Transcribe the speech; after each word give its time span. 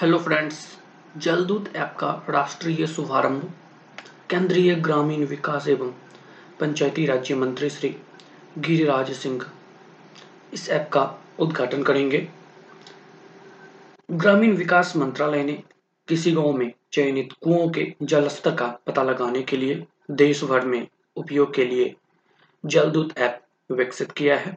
Hello 0.00 0.18
friends 0.18 0.58
जलदूत 1.16 1.76
app 1.76 1.96
का 1.98 2.10
राष्ट्रीय 2.28 2.86
शुभारंभ, 2.86 3.42
केंद्रीय 4.30 4.74
ग्रामीण 4.74 5.24
विकास 5.26 5.66
एवं 5.68 5.90
पंचायती 6.60 7.06
राज्य 7.06 7.34
मंत्री 7.34 7.70
श्री 7.70 7.88
गिरिराज 8.58 9.10
सिंह 9.12 9.40
इस 10.52 10.68
ऐप 10.70 10.88
का 10.92 11.02
उद्घाटन 11.38 11.82
करेंगे। 11.82 12.28
ग्रामीण 14.10 14.56
विकास 14.56 14.96
मंत्रालय 14.96 15.42
ने 15.42 15.62
किसी 16.08 16.32
गाँव 16.32 16.52
में 16.52 16.72
चयनित 16.92 17.32
कुओं 17.42 17.68
के 17.70 17.92
जल 18.02 18.28
स्तर 18.28 18.54
का 18.54 18.68
पता 18.86 19.02
लगाने 19.02 19.42
के 19.42 19.56
लिए 19.56 19.86
देश 20.10 20.44
भर 20.44 20.66
में 20.66 20.88
उपयोग 21.16 21.54
के 21.54 21.64
लिए 21.64 21.94
जलदूत 22.64 23.18
ऐप 23.18 23.42
विकसित 23.70 24.12
किया 24.12 24.38
है। 24.38 24.56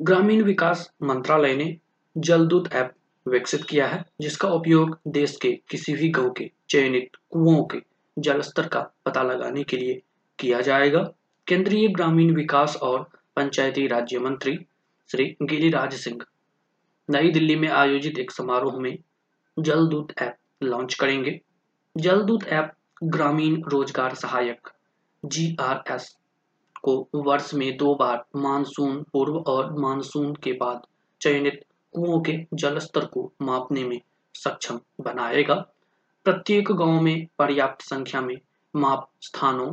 ग्रामीण 0.00 0.42
विकास 0.42 0.90
मंत्रालय 1.02 1.56
ने 1.56 1.76
जलदूत 2.16 2.72
ऐप 2.72 2.92
विकसित 3.26 3.64
किया 3.64 3.86
है, 3.86 4.04
जिसका 4.20 4.48
उपयोग 4.48 4.98
देश 5.08 5.36
के 5.42 5.52
किसी 5.70 5.92
भी 5.92 6.08
गाँव 6.08 6.30
के, 6.30 6.50
चयनित 6.70 7.10
कुओं 7.30 7.64
के 7.64 7.78
जल 8.18 8.40
स्तर 8.40 8.68
का 8.68 8.80
पता 9.06 9.22
लगाने 9.22 9.62
के 9.62 9.76
लिए 9.76 10.02
किया 10.38 10.60
जाएगा। 10.60 11.02
केंद्रीय 11.46 11.88
ग्रामीण 11.88 12.34
विकास 12.34 12.76
और 12.76 13.08
पंचायती 13.36 13.86
राज्य 13.86 14.18
मंत्री 14.18 14.58
श्री 15.10 15.36
गिरिराज 15.42 15.94
सिंह 15.94 16.18
नई 17.10 17.30
दिल्ली 17.30 17.56
में 17.56 17.68
आयोजित 17.68 18.18
एक 18.18 18.30
समारोह 18.30 18.78
में 18.80 18.98
जलदूत 19.58 20.12
ऐप 20.18 20.36
लॉन्च 20.62 20.94
करेंगे। 20.94 21.40
जलदूत 21.96 22.44
ऐप 22.48 22.72
ग्रामीण 23.04 23.62
रोज़गार 23.68 24.14
सहायक 24.14 24.68
जीआरएस 25.24 26.16
को 26.82 27.08
वर्ष 27.14 27.54
में 27.54 27.76
दो 27.76 27.94
बार 27.94 28.24
मानसून 28.36 29.02
पूर्व 29.12 29.36
और 29.36 29.80
मानसून 29.80 30.34
के 30.34 30.52
बाद 30.52 30.82
चयनित 31.20 31.60
कुओं 31.94 32.20
के 32.20 32.38
जल 32.54 32.78
स्तर 32.78 33.04
को 33.04 33.32
मापने 33.42 33.84
में 33.84 34.00
सक्षम 34.34 34.80
बनाएगा। 35.00 35.54
प्रत्येक 36.24 36.72
गाँव 36.72 37.00
में 37.00 37.26
पर्याप्त 37.38 37.82
संख्या 37.82 38.20
में 38.20 38.36
माप 38.74 39.10
स्थानों 39.20 39.72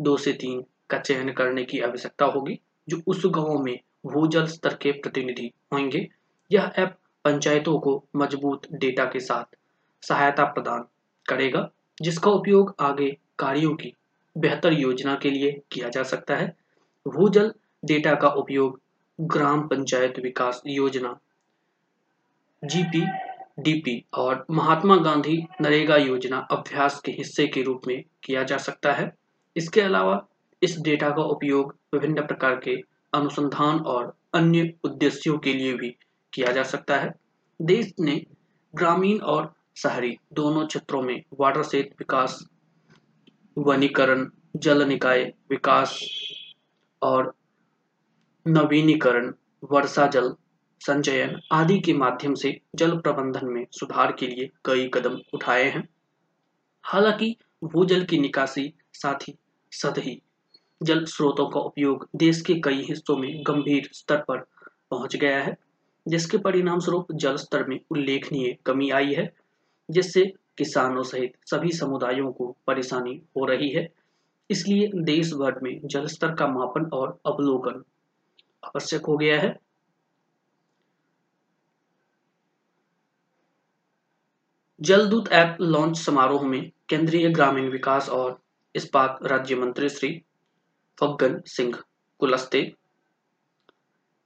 दो 0.00 0.16
से 0.16 0.32
तीन 0.32 0.64
का 0.90 0.98
चयन 0.98 1.32
करने 1.32 1.64
की 1.64 1.80
आवश्यकता 1.80 2.24
होगी, 2.24 2.58
जो 2.88 3.02
उस 3.06 3.22
गाँव 3.26 3.58
में 3.58 3.78
भूजल 4.06 4.46
स्तर 4.46 4.74
के 4.74 4.92
प्रतिनिधि 4.92 5.50
होंगे। 5.72 6.08
यह 6.52 6.72
ऐप 6.78 6.96
पंचायतों 7.24 7.78
को 7.78 8.04
मज़बूत 8.16 8.62
डेटा 8.72 9.04
के 9.04 9.20
साथ 9.20 9.56
सहायता 10.02 10.44
प्रदान 10.44 10.84
करेगा, 11.28 11.70
जिसका 12.02 12.30
उपयोग 12.30 12.74
आगे 12.80 13.16
कार्यों 13.38 13.74
की 13.74 13.94
बेहतर 14.36 14.72
योजना 14.72 15.14
के 15.14 15.30
लिए 15.30 15.62
किया 15.72 15.88
जा 15.88 16.02
सकता 16.02 16.36
है। 16.36 16.56
भूजल 17.08 17.54
डेटा 17.84 18.14
का 18.14 18.28
उपयोग 18.28 18.80
ग्राम 19.20 19.68
पंचायत 19.68 20.18
विकास 20.18 20.62
योजना 20.66 21.18
जीपी 22.64 23.00
डीपी 23.58 24.04
और 24.14 24.46
महात्मा 24.50 24.96
गांधी 24.96 25.46
नरेगा 25.60 25.96
योजना 25.96 26.38
अभ्यास 26.50 27.00
के 27.00 27.12
हिस्से 27.12 27.46
के 27.46 27.62
रूप 27.62 27.82
में 27.86 28.04
किया 28.24 28.42
जा 28.42 28.56
सकता 28.56 28.92
है। 28.92 29.12
इसके 29.56 29.80
अलावा 29.80 30.26
इस 30.62 30.80
डेटा 30.80 31.10
का 31.10 31.22
उपयोग 31.22 31.76
विभिन्न 31.94 32.26
प्रकार 32.26 32.54
के 32.56 32.76
अनुसंधान 33.14 33.78
और 33.78 34.14
अन्य 34.34 34.74
उद्देश्यों 34.84 35.38
के 35.38 35.54
लिए 35.54 35.74
भी 35.74 35.96
किया 36.32 36.52
जा 36.52 36.62
सकता 36.62 36.96
है। 36.96 37.14
देश 37.62 37.92
ने 38.00 38.26
ग्रामीण 38.74 39.18
और 39.18 39.52
शहरी 39.76 40.16
दोनों 40.32 40.66
क्षेत्रों 40.66 41.02
में 41.02 41.22
वाटर 41.40 41.62
सेत 41.62 41.90
विकास, 41.98 42.44
वनीकरण, 43.58 44.28
जल 44.56 44.86
निकाय 44.88 45.32
विकास 45.50 46.00
और 47.02 47.34
नवीनीकरण, 48.46 49.32
वर्षा 49.70 50.06
जल 50.06 50.34
संचयन 50.86 51.40
आदि 51.52 51.78
के 51.80 51.92
माध्यम 51.92 52.34
से 52.34 52.60
जल 52.74 52.98
प्रबंधन 52.98 53.46
में 53.46 53.66
सुधार 53.72 54.12
के 54.12 54.26
लिए 54.26 54.50
कई 54.64 54.90
कदम 54.94 55.18
उठाए 55.34 55.64
हैं। 55.64 55.88
हालाँकि 56.84 57.36
भूजल 57.64 58.04
की 58.04 58.18
निकासी 58.18 58.74
साथ 58.92 59.28
ही 59.28 59.34
सतही 59.72 60.22
जल 60.82 61.04
स्रोतों 61.04 61.48
का 61.50 61.60
उपयोग 61.60 62.08
देश 62.16 62.40
के 62.40 62.54
कई 62.54 62.82
हिस्सों 62.82 63.16
में 63.16 63.42
गंभीर 63.46 63.88
स्तर 63.92 64.16
पर 64.16 64.38
पहुँच 64.90 65.16
गया 65.16 65.42
है, 65.42 65.56
जिसके 66.08 66.38
परिणाम 66.38 66.78
स्वरूप 66.78 67.06
जल 67.12 67.36
स्तर 67.36 67.66
में 67.66 67.80
उल्लेखनीय 67.90 68.58
कमी 68.66 68.90
आई 68.90 69.12
है, 69.12 69.32
जिससे 69.90 70.32
किसानों 70.58 71.02
सहित 71.02 71.32
सभी 71.46 71.72
समुदायों 71.72 72.32
को 72.32 72.56
परेशानी 72.66 73.22
हो 73.36 73.44
रही 73.44 73.70
है। 73.70 73.88
इसलिए 74.50 74.90
देश 74.94 75.32
भर 75.32 75.60
में 75.62 75.80
जल 75.84 76.06
स्तर 76.06 76.34
का 76.34 76.46
मापन 76.46 76.90
और 76.92 77.20
अवलोकन 77.26 77.84
आवश्यक 78.64 79.06
हो 79.06 79.16
गया 79.16 79.40
है। 79.40 79.71
जलदूत 84.82 85.28
ऐप 85.32 85.56
लॉन्च 85.60 85.96
समारोह 85.98 86.42
में 86.42 86.70
केंद्रीय 86.88 87.28
ग्रामीण 87.28 87.68
विकास 87.70 88.08
और 88.08 88.40
इस्पात 88.74 89.18
राज्य 89.22 89.54
मंत्री 89.54 89.88
श्री 89.88 90.22
फग्गन 91.00 91.40
सिंह 91.46 91.74
कुलस्ते, 92.18 92.62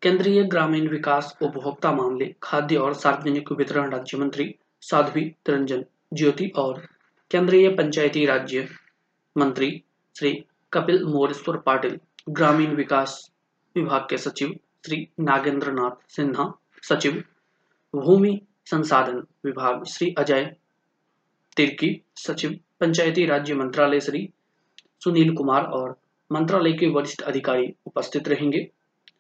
केंद्रीय 0.03 0.43
ग्रामीण 0.43 0.89
विकास 0.89 1.37
उपभोक्ता 1.43 1.93
मामले, 1.93 2.35
खाद्य 2.43 2.77
और 2.77 2.95
सार्वजनिक 2.95 3.53
वितरण 3.53 3.91
राज्य 3.91 4.19
मंत्री 4.19 4.55
साध्वी 4.81 5.25
तिरंजन 5.47 5.85
ज्योति 6.13 6.49
और 6.57 6.87
केंद्रीय 7.31 7.69
पंचायती 7.69 8.27
राज्य 8.27 8.69
मंत्री 9.37 9.83
श्री 10.17 10.45
कपिल 10.73 11.05
मोरेश्वर 11.05 11.57
पाटिल, 11.57 12.01
ग्रामीण 12.29 12.77
विकास 12.77 13.31
विभाग 13.77 14.07
के 14.11 14.19
सचिव 14.19 14.59
श्री 14.87 15.09
नागेंद्र 15.21 15.73
नाथ 15.73 16.11
सिन्हा, 16.11 16.53
सचिव 16.83 17.25
भूमि 17.95 18.41
संसाधन 18.67 19.17
विभाग 19.45 19.85
श्री 19.85 20.15
अजय 20.19 20.57
तिर्की, 21.57 22.03
सचिव 22.17 22.59
पंचायती 22.81 23.27
राज्य 23.27 23.55
मंत्रालय 23.55 24.01
श्री 24.01 24.29
सुनील 25.05 25.35
कुमार 25.35 25.65
और 25.65 26.01
मंत्रालय 26.33 26.73
के 26.73 26.87
वरिष्ठ 26.87 27.23
अधिकारी 27.23 27.75
उपस्थित 27.87 28.29
रहेंगे। 28.29 28.71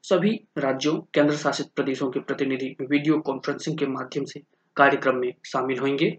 सभी 0.03 0.41
राज्यों 0.59 0.95
केंद्र 1.15 1.37
शासित 1.37 1.67
प्रदेशों 1.77 2.11
के 2.11 2.21
प्रतिनिधि 2.21 2.77
वीडियो 2.81 3.19
कॉन्फ्रेंसिंग 3.19 3.79
के 3.79 3.87
माध्यम 3.87 4.25
से 4.25 4.43
कार्यक्रम 4.77 5.17
में 5.17 5.35
शामिल 5.47 5.79
होंगे। 5.79 6.19